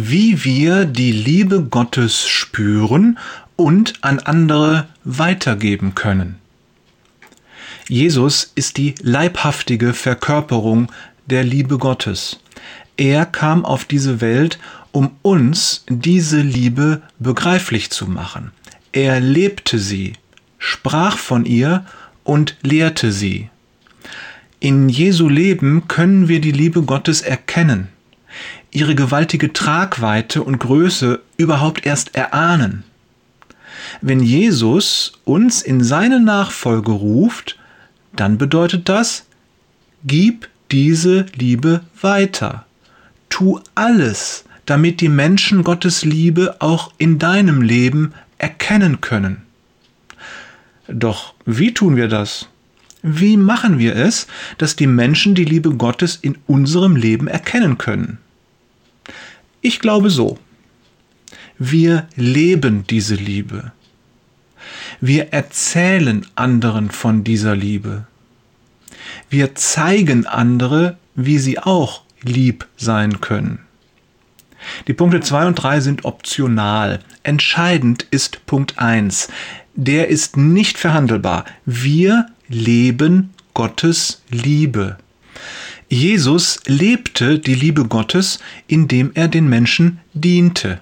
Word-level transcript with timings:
wie 0.00 0.44
wir 0.44 0.84
die 0.84 1.10
Liebe 1.10 1.60
Gottes 1.64 2.28
spüren 2.28 3.18
und 3.56 3.94
an 4.02 4.20
andere 4.20 4.86
weitergeben 5.02 5.96
können. 5.96 6.36
Jesus 7.88 8.52
ist 8.54 8.76
die 8.76 8.94
leibhaftige 9.02 9.94
Verkörperung 9.94 10.92
der 11.26 11.42
Liebe 11.42 11.78
Gottes. 11.78 12.38
Er 12.96 13.26
kam 13.26 13.64
auf 13.64 13.84
diese 13.86 14.20
Welt, 14.20 14.60
um 14.92 15.10
uns 15.22 15.84
diese 15.88 16.42
Liebe 16.42 17.02
begreiflich 17.18 17.90
zu 17.90 18.06
machen. 18.06 18.52
Er 18.92 19.18
lebte 19.18 19.80
sie, 19.80 20.12
sprach 20.58 21.18
von 21.18 21.44
ihr 21.44 21.84
und 22.22 22.56
lehrte 22.62 23.10
sie. 23.10 23.50
In 24.60 24.88
Jesu 24.88 25.28
Leben 25.28 25.88
können 25.88 26.28
wir 26.28 26.40
die 26.40 26.52
Liebe 26.52 26.82
Gottes 26.82 27.20
erkennen 27.20 27.88
ihre 28.70 28.94
gewaltige 28.94 29.52
Tragweite 29.52 30.42
und 30.42 30.58
Größe 30.58 31.20
überhaupt 31.36 31.86
erst 31.86 32.14
erahnen. 32.14 32.84
Wenn 34.00 34.20
Jesus 34.20 35.12
uns 35.24 35.62
in 35.62 35.82
seine 35.82 36.20
Nachfolge 36.20 36.92
ruft, 36.92 37.58
dann 38.14 38.38
bedeutet 38.38 38.88
das, 38.88 39.26
gib 40.04 40.48
diese 40.70 41.26
Liebe 41.34 41.82
weiter. 42.00 42.66
Tu 43.30 43.60
alles, 43.74 44.44
damit 44.66 45.00
die 45.00 45.08
Menschen 45.08 45.64
Gottes 45.64 46.04
Liebe 46.04 46.56
auch 46.60 46.92
in 46.98 47.18
deinem 47.18 47.62
Leben 47.62 48.12
erkennen 48.38 49.00
können. 49.00 49.42
Doch 50.88 51.34
wie 51.44 51.72
tun 51.72 51.96
wir 51.96 52.08
das? 52.08 52.48
Wie 53.02 53.36
machen 53.36 53.78
wir 53.78 53.94
es, 53.94 54.26
dass 54.58 54.74
die 54.76 54.86
Menschen 54.86 55.34
die 55.34 55.44
Liebe 55.44 55.74
Gottes 55.74 56.16
in 56.20 56.36
unserem 56.46 56.96
Leben 56.96 57.28
erkennen 57.28 57.78
können? 57.78 58.18
Ich 59.60 59.80
glaube 59.80 60.10
so. 60.10 60.38
Wir 61.58 62.06
leben 62.14 62.84
diese 62.88 63.14
Liebe. 63.16 63.72
Wir 65.00 65.32
erzählen 65.32 66.26
anderen 66.34 66.90
von 66.90 67.24
dieser 67.24 67.56
Liebe. 67.56 68.06
Wir 69.30 69.54
zeigen 69.54 70.26
andere, 70.26 70.96
wie 71.14 71.38
sie 71.38 71.58
auch 71.58 72.02
lieb 72.22 72.66
sein 72.76 73.20
können. 73.20 73.60
Die 74.86 74.92
Punkte 74.94 75.20
2 75.20 75.46
und 75.46 75.54
3 75.54 75.80
sind 75.80 76.04
optional. 76.04 77.00
Entscheidend 77.22 78.06
ist 78.10 78.44
Punkt 78.46 78.78
1. 78.78 79.28
Der 79.74 80.08
ist 80.08 80.36
nicht 80.36 80.78
verhandelbar. 80.78 81.44
Wir 81.64 82.26
leben 82.48 83.30
Gottes 83.54 84.22
Liebe. 84.30 84.98
Jesus 85.88 86.60
lebte 86.66 87.38
die 87.38 87.54
Liebe 87.54 87.86
Gottes, 87.86 88.40
indem 88.66 89.10
er 89.14 89.28
den 89.28 89.48
Menschen 89.48 90.00
diente. 90.12 90.80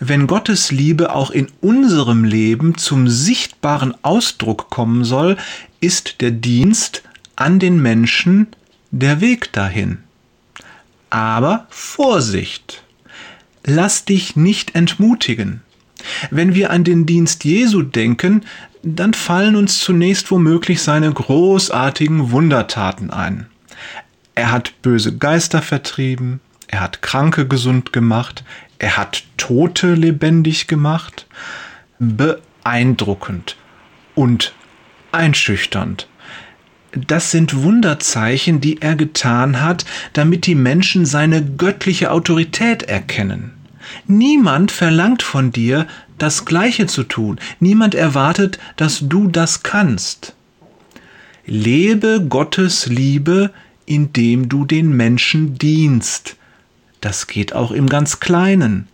Wenn 0.00 0.26
Gottes 0.26 0.72
Liebe 0.72 1.14
auch 1.14 1.30
in 1.30 1.48
unserem 1.60 2.24
Leben 2.24 2.76
zum 2.78 3.08
sichtbaren 3.08 3.94
Ausdruck 4.02 4.70
kommen 4.70 5.04
soll, 5.04 5.36
ist 5.80 6.20
der 6.20 6.30
Dienst 6.30 7.02
an 7.36 7.58
den 7.58 7.80
Menschen 7.80 8.48
der 8.90 9.20
Weg 9.20 9.52
dahin. 9.52 9.98
Aber 11.10 11.66
Vorsicht! 11.70 12.82
Lass 13.64 14.06
dich 14.06 14.34
nicht 14.34 14.74
entmutigen. 14.74 15.60
Wenn 16.30 16.54
wir 16.54 16.70
an 16.70 16.84
den 16.84 17.04
Dienst 17.04 17.44
Jesu 17.44 17.82
denken, 17.82 18.44
dann 18.82 19.12
fallen 19.12 19.56
uns 19.56 19.80
zunächst 19.80 20.30
womöglich 20.30 20.80
seine 20.80 21.12
großartigen 21.12 22.30
Wundertaten 22.30 23.10
ein. 23.10 23.46
Er 24.38 24.52
hat 24.52 24.82
böse 24.82 25.16
Geister 25.16 25.62
vertrieben, 25.62 26.38
er 26.68 26.78
hat 26.78 27.02
Kranke 27.02 27.48
gesund 27.48 27.92
gemacht, 27.92 28.44
er 28.78 28.96
hat 28.96 29.24
Tote 29.36 29.94
lebendig 29.94 30.68
gemacht. 30.68 31.26
Beeindruckend 31.98 33.56
und 34.14 34.54
einschüchternd. 35.10 36.06
Das 36.92 37.32
sind 37.32 37.64
Wunderzeichen, 37.64 38.60
die 38.60 38.80
er 38.80 38.94
getan 38.94 39.60
hat, 39.60 39.84
damit 40.12 40.46
die 40.46 40.54
Menschen 40.54 41.04
seine 41.04 41.44
göttliche 41.44 42.12
Autorität 42.12 42.84
erkennen. 42.84 43.54
Niemand 44.06 44.70
verlangt 44.70 45.24
von 45.24 45.50
dir, 45.50 45.88
das 46.16 46.44
Gleiche 46.44 46.86
zu 46.86 47.02
tun. 47.02 47.40
Niemand 47.58 47.96
erwartet, 47.96 48.60
dass 48.76 49.00
du 49.00 49.26
das 49.26 49.64
kannst. 49.64 50.36
Lebe 51.44 52.24
Gottes 52.28 52.86
Liebe 52.86 53.50
indem 53.88 54.50
du 54.50 54.66
den 54.66 54.94
Menschen 54.94 55.56
dienst. 55.56 56.36
Das 57.00 57.26
geht 57.26 57.54
auch 57.54 57.70
im 57.70 57.88
ganz 57.88 58.20
Kleinen. 58.20 58.86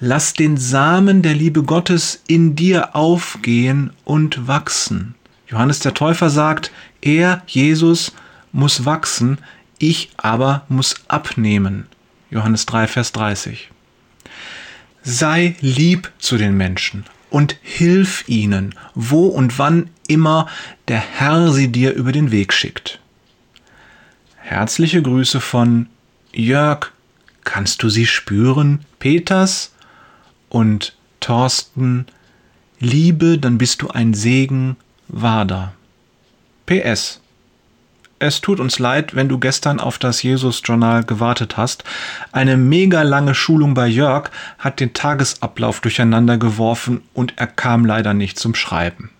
Lass 0.00 0.34
den 0.34 0.56
Samen 0.56 1.22
der 1.22 1.34
Liebe 1.34 1.62
Gottes 1.62 2.22
in 2.26 2.56
dir 2.56 2.96
aufgehen 2.96 3.92
und 4.04 4.48
wachsen. 4.48 5.14
Johannes 5.46 5.78
der 5.78 5.94
Täufer 5.94 6.28
sagt, 6.28 6.72
er, 7.00 7.42
Jesus, 7.46 8.12
muss 8.50 8.84
wachsen, 8.84 9.38
ich 9.78 10.10
aber 10.16 10.64
muss 10.68 10.96
abnehmen. 11.06 11.86
Johannes 12.30 12.66
3, 12.66 12.88
Vers 12.88 13.12
30. 13.12 13.70
Sei 15.04 15.54
lieb 15.60 16.10
zu 16.18 16.36
den 16.36 16.56
Menschen 16.56 17.04
und 17.30 17.56
hilf 17.62 18.24
ihnen, 18.26 18.74
wo 18.96 19.26
und 19.26 19.60
wann 19.60 19.88
immer 20.08 20.48
der 20.88 20.98
Herr 20.98 21.52
sie 21.52 21.68
dir 21.68 21.94
über 21.94 22.10
den 22.10 22.32
Weg 22.32 22.52
schickt. 22.52 22.98
Herzliche 24.48 25.02
Grüße 25.02 25.40
von 25.40 25.88
Jörg. 26.32 26.92
Kannst 27.42 27.82
du 27.82 27.88
sie 27.88 28.06
spüren? 28.06 28.84
Peters 29.00 29.72
und 30.48 30.94
Thorsten. 31.18 32.06
Liebe, 32.78 33.38
dann 33.38 33.58
bist 33.58 33.82
du 33.82 33.88
ein 33.88 34.14
Segen. 34.14 34.76
Wader. 35.08 35.72
PS. 36.66 37.20
Es 38.20 38.40
tut 38.40 38.60
uns 38.60 38.78
leid, 38.78 39.16
wenn 39.16 39.28
du 39.28 39.40
gestern 39.40 39.80
auf 39.80 39.98
das 39.98 40.22
Jesus-Journal 40.22 41.02
gewartet 41.02 41.56
hast. 41.56 41.82
Eine 42.30 42.56
mega 42.56 43.02
lange 43.02 43.34
Schulung 43.34 43.74
bei 43.74 43.88
Jörg 43.88 44.30
hat 44.60 44.78
den 44.78 44.94
Tagesablauf 44.94 45.80
durcheinander 45.80 46.38
geworfen 46.38 47.02
und 47.14 47.34
er 47.34 47.48
kam 47.48 47.84
leider 47.84 48.14
nicht 48.14 48.38
zum 48.38 48.54
Schreiben. 48.54 49.10